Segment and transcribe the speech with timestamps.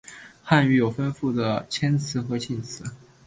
[0.41, 2.83] 汉语有丰富的谦辞和敬辞。